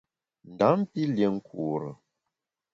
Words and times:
Ndam 0.51 0.79
pi 0.91 1.01
lié 1.13 1.27
nkure. 1.35 1.91